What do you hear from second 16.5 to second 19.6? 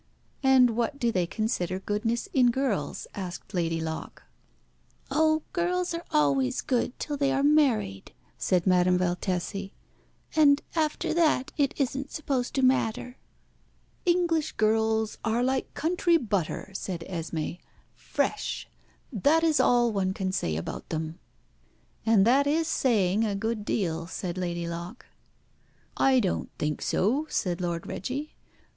said Esmé "fresh. That is